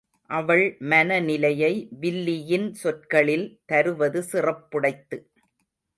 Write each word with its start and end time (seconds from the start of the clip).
அவள் 0.29 0.63
மனநிலையை 0.83 1.71
வில்லியின் 1.99 2.67
சொற்களில் 2.73 3.47
தருவது 3.65 4.23
சிறப்புடைத்து. 4.31 5.19